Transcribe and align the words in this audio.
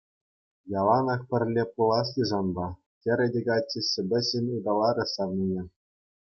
Яланах 0.79 1.21
пӗрле 1.29 1.63
пуласчӗ 1.73 2.23
санпа,— 2.29 2.67
терӗ 3.03 3.27
те 3.35 3.41
каччӑ 3.49 3.81
ҫепӗҫҫӗн 3.91 4.45
ыталарӗ 4.59 5.05
савнине. 5.17 5.63